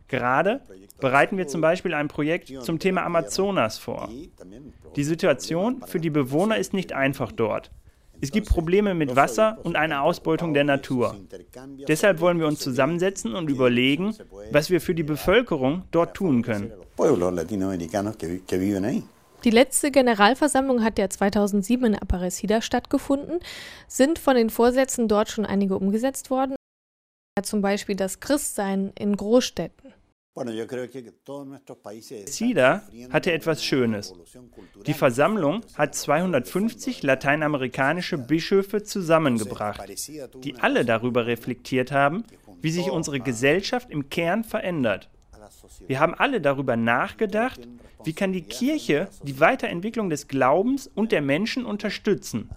Gerade 0.06 0.60
bereiten 1.00 1.36
wir 1.36 1.48
zum 1.48 1.60
Beispiel 1.60 1.94
ein 1.94 2.06
Projekt 2.06 2.62
zum 2.62 2.78
Thema 2.78 3.02
Amazonas 3.02 3.78
vor. 3.78 4.08
Die 4.94 5.04
Situation 5.04 5.82
für 5.84 5.98
die 5.98 6.10
Bewohner 6.10 6.58
ist 6.58 6.74
nicht 6.74 6.92
einfach 6.92 7.32
dort. 7.32 7.72
Es 8.24 8.32
gibt 8.32 8.48
Probleme 8.48 8.94
mit 8.94 9.16
Wasser 9.16 9.58
und 9.64 9.76
einer 9.76 10.00
Ausbeutung 10.00 10.54
der 10.54 10.64
Natur. 10.64 11.14
Deshalb 11.86 12.20
wollen 12.20 12.38
wir 12.38 12.46
uns 12.46 12.58
zusammensetzen 12.58 13.34
und 13.34 13.50
überlegen, 13.50 14.16
was 14.50 14.70
wir 14.70 14.80
für 14.80 14.94
die 14.94 15.02
Bevölkerung 15.02 15.82
dort 15.90 16.16
tun 16.16 16.40
können. 16.40 16.72
Die 19.44 19.50
letzte 19.50 19.90
Generalversammlung 19.90 20.82
hat 20.82 20.98
ja 20.98 21.10
2007 21.10 21.84
in 21.84 21.94
Aparecida 21.96 22.62
stattgefunden. 22.62 23.40
Sind 23.88 24.18
von 24.18 24.36
den 24.36 24.48
Vorsätzen 24.48 25.06
dort 25.06 25.28
schon 25.28 25.44
einige 25.44 25.76
umgesetzt 25.76 26.30
worden? 26.30 26.56
Zum 27.42 27.60
Beispiel 27.60 27.94
das 27.94 28.20
Christsein 28.20 28.92
in 28.98 29.18
Großstädten. 29.18 29.92
SIDA 32.26 32.82
hatte 33.10 33.32
etwas 33.32 33.64
Schönes. 33.64 34.14
Die 34.86 34.94
Versammlung 34.94 35.64
hat 35.74 35.94
250 35.94 37.04
lateinamerikanische 37.04 38.18
Bischöfe 38.18 38.82
zusammengebracht, 38.82 39.80
die 40.42 40.56
alle 40.56 40.84
darüber 40.84 41.26
reflektiert 41.26 41.92
haben, 41.92 42.24
wie 42.60 42.70
sich 42.70 42.90
unsere 42.90 43.20
Gesellschaft 43.20 43.90
im 43.90 44.08
Kern 44.08 44.42
verändert. 44.42 45.08
Wir 45.86 46.00
haben 46.00 46.14
alle 46.14 46.40
darüber 46.40 46.76
nachgedacht, 46.76 47.60
wie 48.02 48.12
kann 48.12 48.32
die 48.32 48.42
Kirche 48.42 49.08
die 49.22 49.38
Weiterentwicklung 49.38 50.10
des 50.10 50.26
Glaubens 50.26 50.88
und 50.88 51.12
der 51.12 51.22
Menschen 51.22 51.64
unterstützen. 51.64 52.50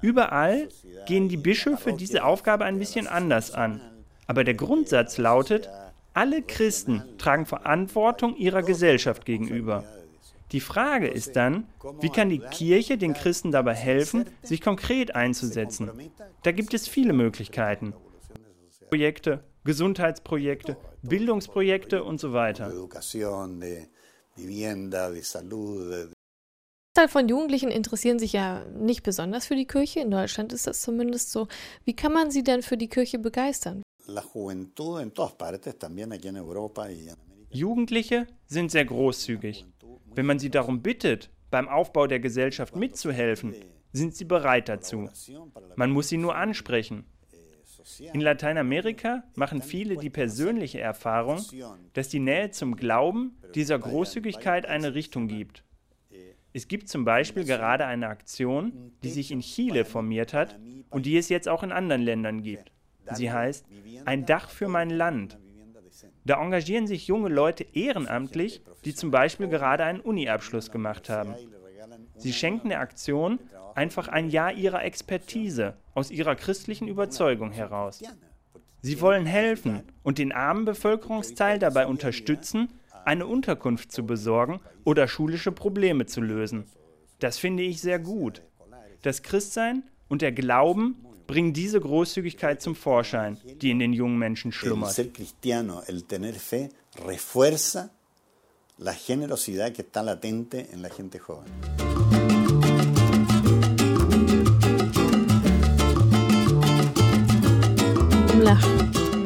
Überall 0.00 0.68
gehen 1.06 1.28
die 1.28 1.36
Bischöfe 1.36 1.92
diese 1.92 2.24
Aufgabe 2.24 2.64
ein 2.64 2.78
bisschen 2.78 3.06
anders 3.06 3.52
an. 3.52 3.80
Aber 4.26 4.44
der 4.44 4.54
Grundsatz 4.54 5.18
lautet, 5.18 5.68
alle 6.16 6.42
Christen 6.42 7.02
tragen 7.18 7.44
Verantwortung 7.44 8.36
ihrer 8.36 8.62
Gesellschaft 8.62 9.26
gegenüber. 9.26 9.84
Die 10.52 10.60
Frage 10.60 11.08
ist 11.08 11.36
dann, 11.36 11.66
wie 12.00 12.08
kann 12.08 12.30
die 12.30 12.38
Kirche 12.38 12.96
den 12.96 13.12
Christen 13.12 13.50
dabei 13.50 13.74
helfen, 13.74 14.24
sich 14.42 14.62
konkret 14.62 15.14
einzusetzen? 15.14 15.90
Da 16.42 16.52
gibt 16.52 16.72
es 16.72 16.88
viele 16.88 17.12
Möglichkeiten. 17.12 17.92
Projekte, 18.88 19.44
Gesundheitsprojekte, 19.64 20.78
Bildungsprojekte 21.02 22.02
und 22.02 22.18
so 22.18 22.32
weiter. 22.32 22.72
Teil 26.94 27.08
von 27.08 27.28
Jugendlichen 27.28 27.70
interessieren 27.70 28.18
sich 28.18 28.32
ja 28.32 28.64
nicht 28.64 29.02
besonders 29.02 29.46
für 29.46 29.56
die 29.56 29.66
Kirche. 29.66 30.00
In 30.00 30.10
Deutschland 30.10 30.54
ist 30.54 30.66
das 30.66 30.80
zumindest 30.80 31.30
so. 31.30 31.48
Wie 31.84 31.94
kann 31.94 32.14
man 32.14 32.30
sie 32.30 32.42
denn 32.42 32.62
für 32.62 32.78
die 32.78 32.88
Kirche 32.88 33.18
begeistern? 33.18 33.82
Jugendliche 37.50 38.26
sind 38.46 38.70
sehr 38.70 38.84
großzügig. 38.84 39.64
Wenn 40.14 40.26
man 40.26 40.38
sie 40.38 40.50
darum 40.50 40.82
bittet, 40.82 41.30
beim 41.50 41.68
Aufbau 41.68 42.06
der 42.06 42.20
Gesellschaft 42.20 42.76
mitzuhelfen, 42.76 43.54
sind 43.92 44.14
sie 44.14 44.24
bereit 44.24 44.68
dazu. 44.68 45.08
Man 45.76 45.90
muss 45.90 46.08
sie 46.08 46.18
nur 46.18 46.36
ansprechen. 46.36 47.04
In 48.12 48.20
Lateinamerika 48.20 49.22
machen 49.36 49.62
viele 49.62 49.96
die 49.96 50.10
persönliche 50.10 50.80
Erfahrung, 50.80 51.40
dass 51.92 52.08
die 52.08 52.18
Nähe 52.18 52.50
zum 52.50 52.76
Glauben 52.76 53.36
dieser 53.54 53.78
Großzügigkeit 53.78 54.66
eine 54.66 54.94
Richtung 54.94 55.28
gibt. 55.28 55.62
Es 56.52 56.68
gibt 56.68 56.88
zum 56.88 57.04
Beispiel 57.04 57.44
gerade 57.44 57.86
eine 57.86 58.08
Aktion, 58.08 58.92
die 59.02 59.10
sich 59.10 59.30
in 59.30 59.40
Chile 59.40 59.84
formiert 59.84 60.32
hat 60.32 60.58
und 60.90 61.06
die 61.06 61.16
es 61.16 61.28
jetzt 61.28 61.48
auch 61.48 61.62
in 61.62 61.70
anderen 61.70 62.02
Ländern 62.02 62.42
gibt. 62.42 62.72
Sie 63.12 63.30
heißt 63.30 63.66
Ein 64.04 64.26
Dach 64.26 64.50
für 64.50 64.68
mein 64.68 64.90
Land. 64.90 65.38
Da 66.24 66.42
engagieren 66.42 66.86
sich 66.86 67.06
junge 67.06 67.28
Leute 67.28 67.64
ehrenamtlich, 67.72 68.62
die 68.84 68.94
zum 68.94 69.10
Beispiel 69.10 69.48
gerade 69.48 69.84
einen 69.84 70.00
Uni-Abschluss 70.00 70.70
gemacht 70.70 71.08
haben. 71.08 71.34
Sie 72.16 72.32
schenken 72.32 72.70
der 72.70 72.80
Aktion 72.80 73.38
einfach 73.74 74.08
ein 74.08 74.30
Jahr 74.30 74.52
ihrer 74.52 74.84
Expertise 74.84 75.74
aus 75.94 76.10
ihrer 76.10 76.34
christlichen 76.34 76.88
Überzeugung 76.88 77.52
heraus. 77.52 78.02
Sie 78.82 79.00
wollen 79.00 79.26
helfen 79.26 79.82
und 80.02 80.18
den 80.18 80.32
armen 80.32 80.64
Bevölkerungsteil 80.64 81.58
dabei 81.58 81.86
unterstützen, 81.86 82.68
eine 83.04 83.26
Unterkunft 83.26 83.92
zu 83.92 84.04
besorgen 84.04 84.60
oder 84.84 85.06
schulische 85.08 85.52
Probleme 85.52 86.06
zu 86.06 86.20
lösen. 86.20 86.66
Das 87.20 87.38
finde 87.38 87.62
ich 87.62 87.80
sehr 87.80 87.98
gut. 87.98 88.42
Das 89.02 89.22
Christsein 89.22 89.84
und 90.08 90.22
der 90.22 90.32
Glauben 90.32 91.05
bringen 91.26 91.52
diese 91.52 91.80
Großzügigkeit 91.80 92.62
zum 92.62 92.74
Vorschein, 92.74 93.38
die 93.60 93.70
in 93.70 93.78
den 93.78 93.92
jungen 93.92 94.18
Menschen 94.18 94.52
schlummert. 94.52 94.94
la 98.78 98.92
generosidad 98.92 99.72
que 99.72 99.82
está 99.82 100.02
latente 100.02 100.68
en 100.70 100.82
la 100.82 100.90
gente 100.90 101.18
joven. 101.18 101.85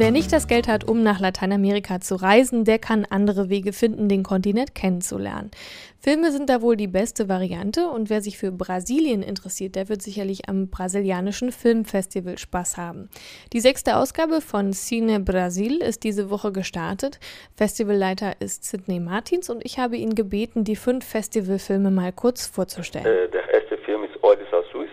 Wer 0.01 0.13
nicht 0.13 0.33
das 0.33 0.49
Geld 0.49 0.67
hat, 0.67 0.89
um 0.89 1.03
nach 1.03 1.21
Lateinamerika 1.21 2.01
zu 2.01 2.15
reisen, 2.15 2.65
der 2.65 2.79
kann 2.79 3.07
andere 3.11 3.51
Wege 3.51 3.75
finden, 3.75 4.09
den 4.09 4.23
Kontinent 4.23 4.75
kennenzulernen. 4.75 5.51
Filme 5.99 6.33
sind 6.33 6.49
da 6.49 6.63
wohl 6.63 6.75
die 6.75 6.87
beste 6.87 7.29
Variante 7.29 7.87
und 7.87 8.09
wer 8.09 8.23
sich 8.23 8.39
für 8.39 8.51
Brasilien 8.51 9.23
interessiert, 9.23 9.77
der 9.77 9.91
wird 9.91 10.01
sicherlich 10.01 10.49
am 10.49 10.71
brasilianischen 10.71 11.53
Filmfestival 11.53 12.39
Spaß 12.39 12.79
haben. 12.79 13.11
Die 13.53 13.61
sechste 13.61 13.99
Ausgabe 13.99 14.41
von 14.41 14.73
Cine 14.73 15.21
Brasil 15.21 15.83
ist 15.83 16.03
diese 16.03 16.31
Woche 16.31 16.51
gestartet. 16.51 17.21
Festivalleiter 17.55 18.41
ist 18.41 18.65
Sidney 18.65 19.01
Martins 19.01 19.51
und 19.51 19.63
ich 19.67 19.79
habe 19.79 19.99
ihn 19.99 20.15
gebeten, 20.15 20.65
die 20.65 20.77
fünf 20.77 21.05
Festivalfilme 21.05 21.91
mal 21.91 22.13
kurz 22.13 22.47
vorzustellen. 22.47 23.05
Äh, 23.05 23.29
der 23.29 23.53
erste 23.53 23.77
Film 23.77 24.05
ist 24.05 24.15
Olhos 24.23 24.51
Azuis. 24.51 24.89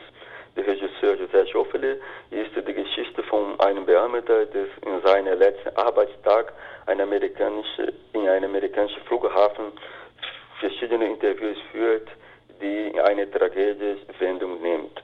Der 0.57 0.67
Regisseur 0.67 1.13
José 1.13 1.47
Schoffele 1.49 2.01
ist 2.29 2.51
die 2.57 2.73
Von 3.57 3.65
einem 3.65 3.85
Beamter, 3.85 4.45
der 4.45 4.65
in 4.85 5.01
seinem 5.03 5.39
letzten 5.39 5.75
Arbeitstag 5.77 6.53
ein 6.85 7.01
amerikanische, 7.01 7.91
in 8.13 8.27
einem 8.29 8.51
amerikanischen 8.51 9.01
Flughafen 9.03 9.71
verschiedene 10.59 11.07
Interviews 11.07 11.57
führt 11.71 12.07
die 12.61 12.99
eine 13.01 13.29
Tragödie 13.31 13.97
Wendung 14.19 14.61
nimmt. 14.61 15.01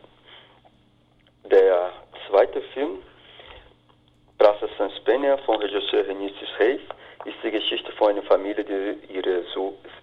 Der 1.50 1.94
zweite 2.28 2.62
Film, 2.74 3.00
Praça 4.38 4.68
Sans 4.78 5.00
Penha 5.04 5.38
von 5.38 5.58
Regisseur 5.58 6.08
Vinícius 6.08 6.50
Reis, 6.60 6.82
ist 7.26 7.38
die 7.44 7.52
Geschichte 7.52 7.92
von 7.94 8.10
einer 8.10 8.24
Familie, 8.24 8.64
die 8.64 9.14
ihre, 9.14 9.44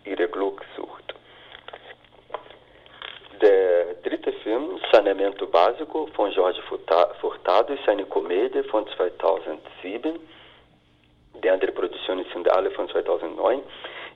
ihre 0.05 0.29
Glück 0.29 0.65
sucht. 0.77 1.10
Der 3.41 3.95
dritte 4.03 4.33
Film, 4.43 4.79
Saneamento 4.93 5.47
Básico, 5.47 6.09
von 6.15 6.31
Jorge 6.31 6.61
Furtado, 7.21 7.73
ist 7.73 7.89
eine 7.89 8.05
Komödie 8.05 8.63
von 8.65 8.87
2007. 8.89 10.19
Die 11.43 11.49
andere 11.49 11.73
Produktion 11.73 12.23
sind 12.35 12.51
alle 12.51 12.71
von 12.73 12.87
2009, 12.91 13.63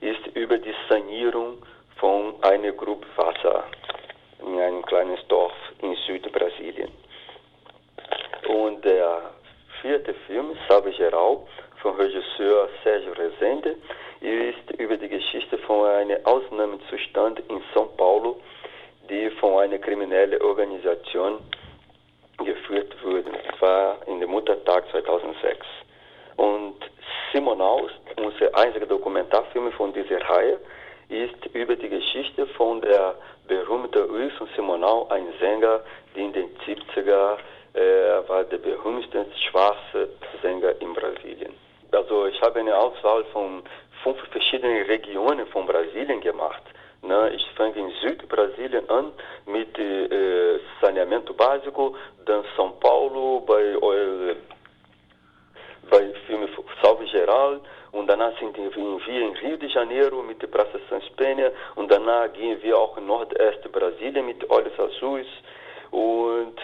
ist 0.01 0.27
über 0.35 0.59
die 0.59 0.75
Sanierung 0.87 1.57
von 1.95 2.35
einer 2.43 2.71
Gruppe 2.73 3.07
Wasser 3.15 3.63
in 4.45 4.59
einem 4.59 4.85
kleinen 4.85 5.17
Dorf 5.27 5.53
in 5.81 5.95
Südbrasilien. 6.05 6.91
Und 8.47 8.85
der 8.85 9.31
vierte 9.81 10.13
Film, 10.27 10.55
Salve 10.69 10.91
Geral, 10.91 11.39
vom 11.81 11.95
Regisseur 11.95 12.69
Sérgio 12.83 13.17
Rezende, 13.17 13.75
ist 14.21 14.79
über 14.79 14.97
die 14.97 15.09
Geschichte 15.09 15.57
von 15.57 15.87
einem 15.87 16.23
Ausnahmezustand 16.25 17.39
in 17.49 17.63
São 17.73 17.87
Paulo, 17.97 18.39
die 19.15 19.29
von 19.39 19.59
einer 19.59 19.77
kriminellen 19.77 20.41
Organisation 20.41 21.39
geführt 22.43 22.93
wurde. 23.03 23.31
Das 23.31 23.61
war 23.61 23.97
in 24.07 24.19
dem 24.19 24.29
Muttertag 24.29 24.83
2006. 24.91 25.65
Und 26.35 26.75
Simonal, 27.31 27.89
unser 28.17 28.53
einziger 28.55 28.85
Dokumentarfilm 28.85 29.71
von 29.73 29.93
dieser 29.93 30.21
Reihe, 30.29 30.59
ist 31.07 31.45
über 31.53 31.75
die 31.75 31.89
Geschichte 31.89 32.45
von 32.57 32.81
der 32.81 33.15
berühmten 33.47 34.11
Wilson 34.11 34.49
Simonal, 34.55 35.05
ein 35.09 35.27
Sänger, 35.39 35.81
der 36.15 36.23
in 36.23 36.33
den 36.33 36.49
70er 36.65 37.37
äh, 37.73 38.27
war 38.27 38.43
der 38.43 38.57
berühmteste 38.57 39.25
schwarze 39.49 40.09
Sänger 40.41 40.73
in 40.81 40.93
Brasilien. 40.93 41.53
Also 41.91 42.25
ich 42.25 42.41
habe 42.41 42.59
eine 42.59 42.75
Auswahl 42.75 43.23
von 43.25 43.63
fünf 44.03 44.17
verschiedenen 44.31 44.83
Regionen 44.83 45.47
von 45.47 45.65
Brasilien 45.65 46.19
gemacht. 46.19 46.63
Ich 47.05 47.45
fange 47.55 47.75
in 47.75 47.91
Südbrasilien 48.01 48.89
an 48.89 49.11
mit 49.45 49.77
äh, 49.77 50.59
Saneamento 50.81 51.33
Básico, 51.33 51.95
dann 52.25 52.43
São 52.57 52.71
Paulo, 52.79 53.41
bei, 53.45 53.61
äh, 53.61 54.35
bei 55.91 56.11
Filme 56.25 56.47
Salve 56.81 57.05
Geral 57.05 57.61
und 57.91 58.07
danach 58.07 58.35
sind 58.39 58.57
wir 58.57 58.75
in 58.75 59.35
Rio 59.37 59.55
de 59.57 59.69
Janeiro 59.69 60.23
mit 60.23 60.41
der 60.41 60.49
Praça 60.49 60.79
Sans 60.89 61.07
Penha 61.15 61.51
und 61.75 61.91
danach 61.91 62.33
gehen 62.33 62.57
wir 62.63 62.75
auch 62.75 62.97
in 62.97 63.05
Nordeste 63.05 63.69
Brasilien 63.69 64.25
mit 64.25 64.49
Olhos 64.49 64.79
Azuis 64.79 65.27
und 65.91 66.57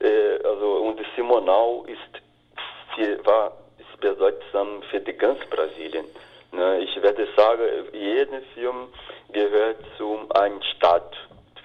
äh, 0.00 0.42
also 0.44 0.72
und 0.86 1.00
Simonal 1.14 1.82
ist 1.86 3.24
war 3.24 3.52
ist 3.78 4.00
bedeutsam 4.00 4.82
für 4.90 4.98
die 4.98 5.12
ganz 5.12 5.38
Brasilien. 5.50 6.06
Ne? 6.54 6.80
Ich 6.80 7.02
werde 7.02 7.26
sagen, 7.36 7.62
jeder 7.92 8.40
Film 8.54 8.88
gehört 9.32 9.78
zu 9.98 10.18
einer 10.30 10.62
Stadt 10.76 11.14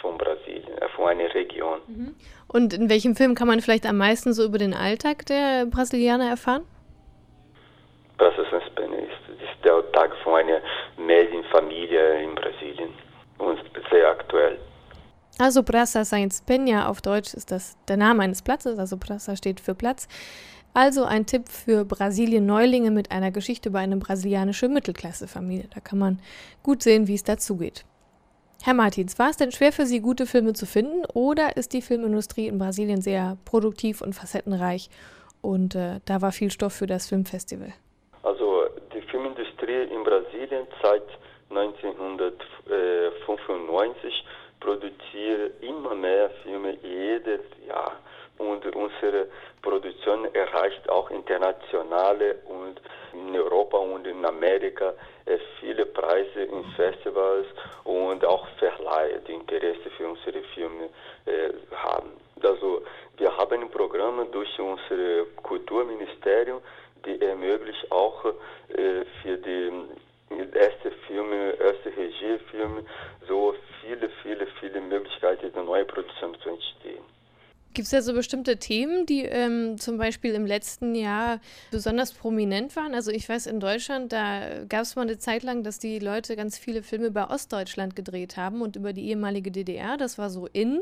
von 0.02 0.18
Brasilien, 0.18 0.78
äh, 0.78 0.88
von 0.96 1.10
einer 1.10 1.34
Region. 1.34 1.80
Mhm. 1.88 2.16
Und 2.48 2.74
in 2.74 2.90
welchem 2.90 3.16
Film 3.16 3.36
kann 3.36 3.48
man 3.48 3.62
vielleicht 3.62 3.86
am 3.86 3.98
meisten 3.98 4.34
so 4.34 4.44
über 4.44 4.58
den 4.58 4.74
Alltag 4.74 5.26
der 5.26 5.66
Brasilianer 5.66 6.30
erfahren? 6.30 6.66
Penha 8.80 8.98
ist, 8.98 9.64
der 9.64 9.74
Alltag 9.74 10.12
von 10.24 10.36
einer 10.36 10.62
Medienfamilie 10.98 12.24
in 12.24 12.36
Brasilien 12.36 12.90
und 13.38 13.60
sehr 13.92 14.10
aktuell. 14.10 14.58
Also 15.38 15.62
Praça 15.62 16.04
Sans 16.04 16.42
Penha 16.42 16.90
auf 16.90 17.02
Deutsch 17.02 17.34
ist 17.34 17.52
das 17.52 17.78
der 17.88 17.98
Name 17.98 18.24
eines 18.24 18.42
Platzes, 18.42 18.78
also 18.78 18.98
Praça 18.98 19.38
steht 19.38 19.60
für 19.60 19.76
Platz. 19.76 20.08
Also 20.74 21.04
ein 21.04 21.26
Tipp 21.26 21.50
für 21.50 21.84
Brasilien-Neulinge 21.84 22.92
mit 22.92 23.12
einer 23.12 23.32
Geschichte 23.32 23.70
über 23.70 23.80
eine 23.80 23.98
brasilianische 23.98 24.68
Mittelklassefamilie. 24.68 25.68
Da 25.74 25.80
kann 25.80 26.00
man 26.00 26.22
gut 26.64 26.84
sehen, 26.84 27.08
wie 27.08 27.16
es 27.16 27.24
dazugeht. 27.24 27.86
Herr 28.62 28.74
Martins, 28.74 29.18
war 29.18 29.30
es 29.30 29.38
denn 29.38 29.54
schwer 29.54 29.72
für 29.72 29.86
Sie, 29.86 30.02
gute 30.02 30.26
Filme 30.26 30.52
zu 30.52 30.66
finden 30.66 31.06
oder 31.14 31.56
ist 31.56 31.72
die 31.72 31.82
Filmindustrie 31.82 32.48
in 32.48 32.60
Brasilien 32.60 33.02
sehr 33.02 33.38
produktiv 33.46 34.02
und 34.02 34.12
facettenreich 34.14 34.90
und 35.42 35.76
äh, 35.76 36.02
da 36.06 36.22
war 36.22 36.34
viel 36.34 36.52
Stoff 36.52 36.74
für 36.74 36.88
das 36.88 37.08
Filmfestival? 37.08 37.72
Also 38.22 38.66
die 38.94 39.02
Filmindustrie 39.02 39.84
in 39.84 40.04
Brasilien 40.04 40.68
seit 40.84 41.04
1995 41.50 44.26
produziert 44.60 45.64
immer 45.64 45.96
mehr 45.96 46.30
Filme 46.44 46.78
jedes 46.84 47.40
Jahr 47.66 47.94
und 48.40 48.66
unsere 48.76 49.28
Produktion 49.62 50.34
erreicht 50.34 50.90
auch 50.90 51.12
internationale 51.12 52.36
und 52.46 52.82
in 53.14 53.36
Europa 53.36 53.78
und 53.78 54.08
in 54.08 54.26
Amerika 54.26 54.94
äh, 55.26 55.38
viele 55.60 55.86
Preise 55.86 56.44
in 56.44 56.64
Festivals 56.76 57.48
und 57.84 58.24
auch 58.26 58.48
Verleihe, 58.58 59.22
die 59.28 59.34
Interesse 59.34 59.90
für 59.98 60.08
unsere 60.08 60.42
Filme 60.54 60.90
äh, 61.26 61.52
haben. 61.76 62.12
Also 62.42 62.82
wir 63.18 63.36
haben 63.36 63.62
ein 63.62 63.70
Programm 63.70 64.26
durch 64.32 64.58
unser 64.60 65.26
Kulturministerium, 65.44 66.62
die 67.06 67.22
ermöglicht 67.22 67.92
auch 67.92 68.24
äh, 68.26 69.04
für 69.22 69.38
die 69.38 69.72
erste 70.54 70.92
Filme, 71.08 71.52
erste 71.60 71.90
Regiefilme 71.96 72.86
so 73.28 73.54
viele, 73.82 74.10
viele 74.62 74.82
Möglichkeiten, 74.82 75.52
eine 75.54 75.66
neue 75.66 75.86
Produktion 75.86 76.36
zu 76.42 76.50
entstehen. 76.50 77.04
Gibt 77.80 77.86
es 77.86 77.92
da 77.92 78.02
so 78.02 78.14
bestimmte 78.14 78.58
Themen, 78.58 79.06
die 79.06 79.24
ähm, 79.24 79.78
zum 79.78 79.98
Beispiel 79.98 80.34
im 80.34 80.46
letzten 80.46 80.96
Jahr 80.96 81.40
besonders 81.72 82.12
prominent 82.12 82.76
waren? 82.76 82.94
Also 82.94 83.10
ich 83.10 83.30
weiß, 83.30 83.48
in 83.48 83.62
Deutschland, 83.62 84.12
da 84.12 84.66
gab 84.68 84.82
es 84.82 84.98
mal 84.98 85.04
eine 85.04 85.18
Zeit 85.18 85.44
lang, 85.44 85.64
dass 85.64 85.80
die 85.80 86.00
Leute 86.00 86.36
ganz 86.36 86.58
viele 86.58 86.84
Filme 86.84 87.08
über 87.08 87.30
Ostdeutschland 87.30 87.96
gedreht 87.96 88.36
haben 88.36 88.62
und 88.62 88.76
über 88.76 88.92
die 88.92 89.08
ehemalige 89.08 89.50
DDR. 89.50 89.96
Das 89.96 90.18
war 90.18 90.30
so 90.30 90.46
in. 90.52 90.82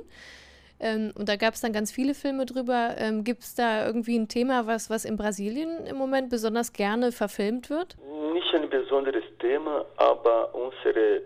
Ähm, 0.80 1.14
und 1.14 1.30
da 1.30 1.36
gab 1.36 1.54
es 1.54 1.62
dann 1.62 1.72
ganz 1.72 1.92
viele 1.92 2.16
Filme 2.16 2.48
drüber. 2.48 2.96
Ähm, 2.98 3.24
Gibt 3.24 3.44
es 3.44 3.54
da 3.54 3.86
irgendwie 3.86 4.18
ein 4.18 4.28
Thema, 4.28 4.66
was, 4.66 4.90
was 4.90 5.06
in 5.06 5.18
Brasilien 5.18 5.86
im 5.86 5.98
Moment 5.98 6.32
besonders 6.32 6.74
gerne 6.74 7.12
verfilmt 7.12 7.70
wird? 7.70 7.96
Nicht 8.34 8.56
ein 8.56 8.68
besonderes 8.72 9.26
Thema, 9.38 9.86
aber 9.98 10.50
unsere 10.56 11.22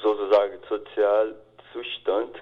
sozusagen 0.00 0.58
Sozialzustand 0.68 2.36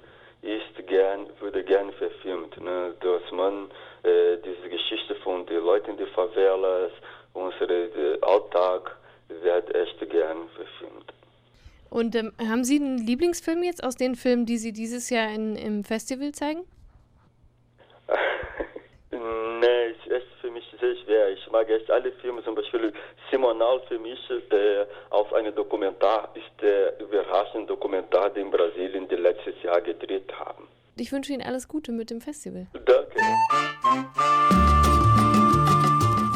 ist 0.57 0.87
gern, 0.87 1.27
würde 1.41 1.63
gern 1.65 1.93
verfilmt, 1.93 2.61
ne? 2.61 2.95
dass 3.01 3.33
man 3.33 3.71
äh, 4.03 4.37
diese 4.45 4.69
Geschichte 4.69 5.15
von 5.17 5.47
den 5.47 5.63
Leuten 5.63 5.93
in 5.93 5.97
den 5.97 6.09
Favelas, 6.09 6.93
unser 7.35 7.71
äh, 7.71 8.19
Alltag, 8.23 8.97
wird 9.29 9.75
echt 9.75 9.99
gern 10.11 10.49
verfilmt. 10.57 11.13
Und 11.91 12.15
ähm, 12.15 12.33
haben 12.39 12.65
Sie 12.65 12.77
einen 12.77 12.99
Lieblingsfilm 12.99 13.63
jetzt 13.63 13.83
aus 13.83 13.97
den 13.97 14.15
Filmen, 14.15 14.47
die 14.47 14.59
Sie 14.59 14.73
dieses 14.73 15.11
Jahr 15.11 15.31
in, 15.33 15.57
im 15.57 15.85
Festival 15.85 16.33
zeigen? 16.33 16.65
nee, 19.11 19.95
für 20.05 20.15
mich 20.15 20.28
sehr 20.81 20.97
schwer. 21.05 21.31
Ich 21.31 21.51
mag 21.51 21.69
echt 21.69 21.91
alle 21.91 22.13
Filme, 22.13 22.43
zum 22.45 22.55
Beispiel 22.55 22.93
Simonal 23.31 23.81
für 23.89 23.99
mich 23.99 24.19
äh, 24.31 24.87
auf 25.11 25.33
einem 25.33 25.55
Dokumentar 25.55 26.31
ist 26.35 26.63
der 26.63 26.99
überraschende 27.01 27.67
Dokumentar, 27.67 28.31
den 28.31 28.51
Brasilien 28.51 29.09
die 29.09 29.17
letztes 29.17 29.55
Jahr 29.63 29.81
gedreht 29.81 30.33
haben. 30.39 30.69
Ich 30.97 31.13
wünsche 31.13 31.33
Ihnen 31.33 31.43
alles 31.43 31.69
Gute 31.69 31.93
mit 31.93 32.11
dem 32.11 32.21
Festival. 32.21 32.67
Danke. 32.73 33.19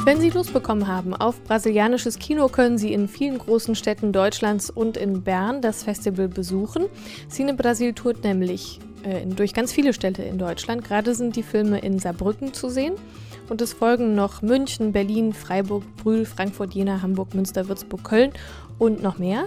Wenn 0.04 0.18
Sie 0.18 0.30
Lust 0.30 0.52
bekommen 0.52 0.88
haben 0.88 1.14
auf 1.14 1.42
brasilianisches 1.44 2.18
Kino, 2.18 2.48
können 2.48 2.76
Sie 2.76 2.92
in 2.92 3.06
vielen 3.06 3.38
großen 3.38 3.76
Städten 3.76 4.12
Deutschlands 4.12 4.68
und 4.68 4.96
in 4.96 5.22
Bern 5.22 5.62
das 5.62 5.84
Festival 5.84 6.26
besuchen. 6.26 6.88
Cine 7.28 7.54
Brasil 7.54 7.92
tourt 7.92 8.24
nämlich 8.24 8.80
äh, 9.04 9.24
durch 9.26 9.54
ganz 9.54 9.72
viele 9.72 9.92
Städte 9.92 10.22
in 10.22 10.38
Deutschland. 10.38 10.84
Gerade 10.84 11.14
sind 11.14 11.36
die 11.36 11.44
Filme 11.44 11.78
in 11.78 12.00
Saarbrücken 12.00 12.52
zu 12.52 12.68
sehen. 12.68 12.94
Und 13.52 13.60
es 13.60 13.74
folgen 13.74 14.14
noch 14.14 14.40
München, 14.40 14.92
Berlin, 14.92 15.34
Freiburg, 15.34 15.82
Brühl, 15.98 16.24
Frankfurt, 16.24 16.72
Jena, 16.72 17.02
Hamburg, 17.02 17.34
Münster, 17.34 17.68
Würzburg, 17.68 18.02
Köln 18.02 18.32
und 18.78 19.02
noch 19.02 19.18
mehr. 19.18 19.44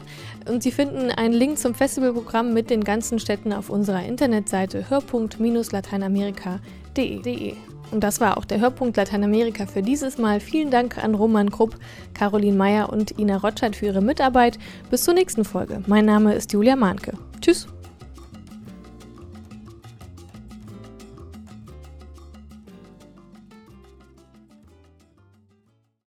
Und 0.48 0.62
Sie 0.62 0.70
finden 0.70 1.10
einen 1.10 1.34
Link 1.34 1.58
zum 1.58 1.74
Festivalprogramm 1.74 2.54
mit 2.54 2.70
den 2.70 2.84
ganzen 2.84 3.18
Städten 3.18 3.52
auf 3.52 3.72
unserer 3.72 4.06
Internetseite 4.06 4.92
hörpunkt-lateinamerika.de. 4.92 7.54
Und 7.90 8.04
das 8.04 8.22
war 8.22 8.38
auch 8.38 8.46
der 8.46 8.60
Hörpunkt 8.60 8.96
Lateinamerika 8.96 9.66
für 9.66 9.82
dieses 9.82 10.20
Mal. 10.20 10.40
Vielen 10.40 10.70
Dank 10.70 11.04
an 11.04 11.16
Roman 11.16 11.50
Krupp, 11.50 11.76
Caroline 12.14 12.58
Meyer 12.58 12.94
und 12.94 13.18
Ina 13.18 13.38
Rotscheid 13.38 13.76
für 13.76 13.88
ihre 13.88 14.02
Mitarbeit. 14.02 14.60
Bis 14.92 15.04
zur 15.04 15.16
nächsten 15.16 15.46
Folge. 15.46 15.82
Mein 15.88 16.06
Name 16.06 16.36
ist 16.36 16.54
Julia 16.54 16.76
Mahnke. 16.76 17.14
Tschüss. 17.42 17.66